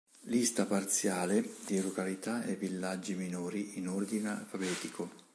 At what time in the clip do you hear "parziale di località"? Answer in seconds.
0.65-2.43